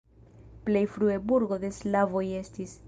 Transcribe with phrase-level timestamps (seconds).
[0.69, 2.79] Plej frue burgo de slavoj estis.